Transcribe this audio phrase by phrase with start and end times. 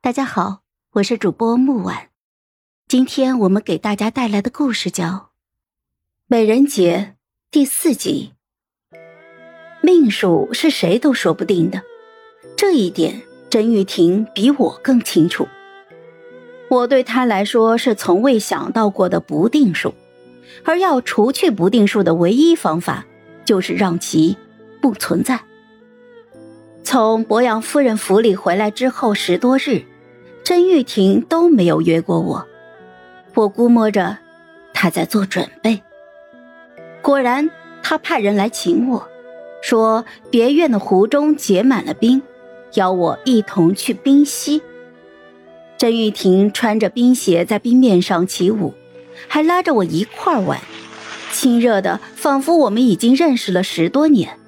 [0.00, 0.60] 大家好，
[0.92, 2.10] 我是主播木婉。
[2.86, 5.06] 今天我们给大家带来的故事叫
[6.28, 7.16] 《美人节》
[7.50, 8.32] 第四集。
[9.82, 11.82] 命数是谁都说不定的，
[12.56, 15.48] 这一点甄玉婷比我更清楚。
[16.70, 19.92] 我对她来说是从未想到过的不定数，
[20.64, 23.04] 而要除去不定数的唯一方法，
[23.44, 24.36] 就是让其
[24.80, 25.42] 不存在。
[26.90, 29.82] 从博阳夫人府里回来之后十多日，
[30.42, 32.48] 甄玉婷都没有约过我。
[33.34, 34.16] 我估摸着，
[34.72, 35.82] 她在做准备。
[37.02, 37.50] 果然，
[37.82, 39.06] 她派人来请我，
[39.60, 42.22] 说别院的湖中结满了冰，
[42.72, 44.62] 邀我一同去冰溪。
[45.76, 48.72] 甄玉婷穿着冰鞋在冰面上起舞，
[49.26, 50.58] 还拉着我一块玩，
[51.32, 54.38] 亲热的仿佛我们已经认识了十多年。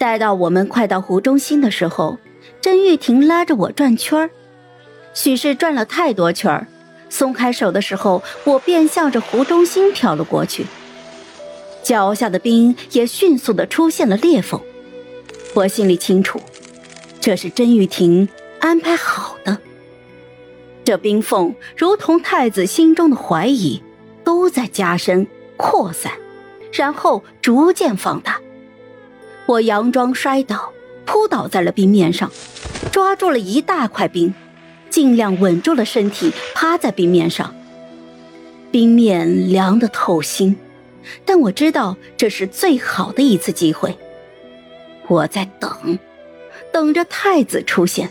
[0.00, 2.16] 待到我们快到湖中心的时候，
[2.62, 4.30] 甄玉婷拉着我转圈，
[5.12, 6.66] 许是转了太多圈，
[7.10, 10.64] 松开手的时候，我便向着湖中心飘了过去。
[11.82, 14.58] 脚下的冰也迅速的出现了裂缝，
[15.52, 16.40] 我心里清楚，
[17.20, 18.26] 这是甄玉婷
[18.58, 19.58] 安排好的。
[20.82, 23.82] 这冰缝如同太子心中的怀疑，
[24.24, 25.26] 都在加深
[25.58, 26.10] 扩散，
[26.72, 28.40] 然后逐渐放大。
[29.50, 30.72] 我佯装摔倒，
[31.04, 32.30] 扑倒在了冰面上，
[32.92, 34.32] 抓住了一大块冰，
[34.90, 37.52] 尽量稳住了身体，趴在冰面上。
[38.70, 40.56] 冰面凉得透心，
[41.24, 43.98] 但我知道这是最好的一次机会。
[45.08, 45.98] 我在等，
[46.72, 48.08] 等着太子出现。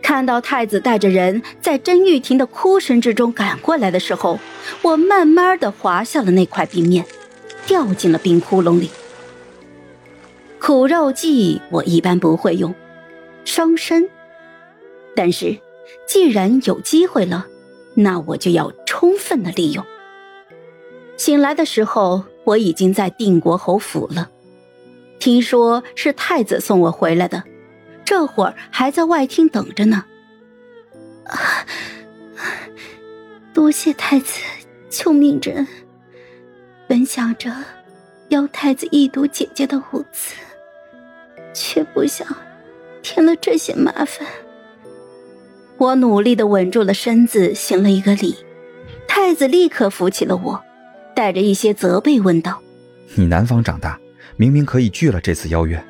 [0.00, 4.38] 看到太子带着人在甄玉婷的哭声之中赶过来的时候，
[4.82, 7.04] 我慢慢的滑下了那块冰面，
[7.66, 8.88] 掉进了冰窟窿里。
[10.60, 12.74] 苦肉计我一般不会用，
[13.44, 14.08] 伤身。
[15.16, 15.58] 但是
[16.06, 17.46] 既然有机会了，
[17.94, 19.84] 那我就要充分的利用。
[21.16, 24.30] 醒来的时候，我已经在定国侯府了。
[25.18, 27.42] 听说是太子送我回来的，
[28.04, 30.04] 这会儿还在外厅等着呢。
[31.24, 31.66] 啊，
[33.52, 34.40] 多谢太子
[34.90, 35.66] 救命之恩。
[36.86, 37.50] 本想着
[38.28, 40.34] 邀太子一睹姐姐的舞姿。
[41.52, 42.26] 却不想
[43.02, 44.26] 添了这些麻烦。
[45.78, 48.36] 我努力的稳住了身子，行了一个礼。
[49.08, 50.62] 太子立刻扶起了我，
[51.14, 52.60] 带着一些责备问道
[53.16, 53.98] ：“你南方长大，
[54.36, 55.82] 明明可以拒了这次邀约。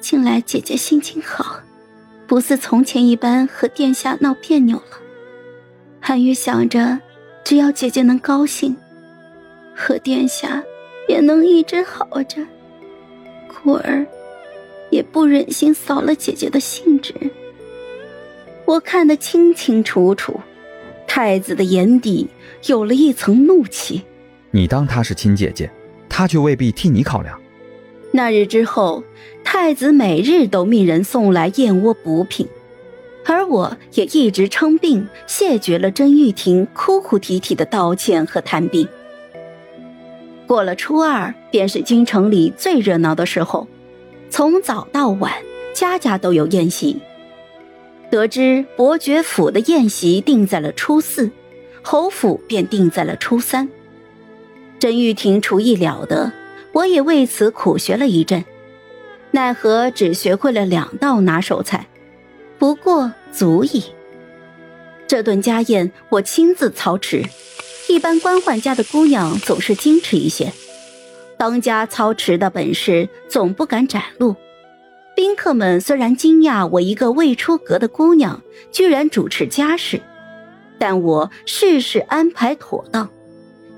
[0.00, 1.58] 近来姐姐心情好，
[2.26, 4.98] 不似从前一般和殿下闹别扭了。
[6.00, 7.00] 韩愈想着，
[7.42, 8.76] 只要姐姐能高兴，
[9.74, 10.62] 和殿下
[11.08, 12.42] 也能一直好着。”
[13.62, 14.04] 故而，
[14.90, 17.14] 也不忍心扫了姐姐的兴致。
[18.64, 20.40] 我看得清清楚楚，
[21.06, 22.28] 太子的眼底
[22.66, 24.02] 有了一层怒气。
[24.50, 25.70] 你当她是亲姐姐，
[26.08, 27.38] 她却未必替你考量。
[28.12, 29.02] 那日之后，
[29.42, 32.46] 太子每日都命人送来燕窝补品，
[33.24, 38.86] 而我也一直称病，谢绝了甄玉婷哭哭啼啼的道歉和探病。
[40.46, 43.66] 过了初二，便是京城里最热闹的时候，
[44.28, 45.32] 从早到晚，
[45.74, 47.00] 家家都有宴席。
[48.10, 51.30] 得知伯爵府的宴席定在了初四，
[51.80, 53.68] 侯府便定在了初三。
[54.78, 56.30] 甄玉婷厨艺了得，
[56.72, 58.44] 我也为此苦学了一阵，
[59.30, 61.86] 奈何只学会了两道拿手菜，
[62.58, 63.84] 不过足矣。
[65.06, 67.24] 这顿家宴我亲自操持。
[67.88, 70.52] 一般官宦家的姑娘总是矜持一些，
[71.36, 74.34] 当家操持的本事总不敢展露。
[75.14, 78.40] 宾客们虽然惊讶我一个未出阁的姑娘
[78.70, 80.00] 居然主持家事，
[80.78, 83.10] 但我事事安排妥当，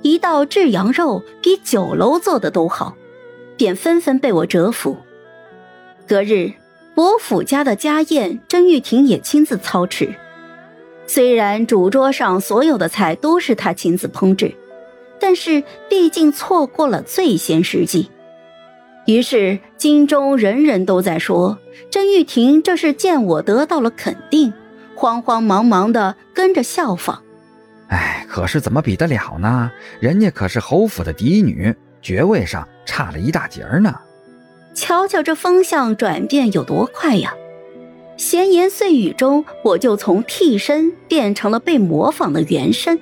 [0.03, 2.97] 一道炙羊肉比酒楼做的都好，
[3.56, 4.97] 便纷纷被我折服。
[6.06, 6.53] 隔日，
[6.94, 10.14] 伯府家的家宴，甄玉婷也亲自操持。
[11.06, 14.55] 虽然主桌上所有的菜都是他亲自烹制，
[15.21, 18.11] 但是毕竟错过了最先时机，
[19.06, 21.59] 于是京中人人都在说
[21.91, 24.53] 甄玉婷这是见我得到了肯定，
[24.95, 27.23] 慌慌忙忙的跟着效仿。
[27.89, 29.71] 哎，可是怎么比得了呢？
[30.01, 33.95] 人家可是侯府的嫡女，爵位上差了一大截呢。
[34.75, 37.35] 瞧瞧这风向转变有多快呀！
[38.16, 42.99] 闲言碎语中，我就从替身变成了被模仿的原身。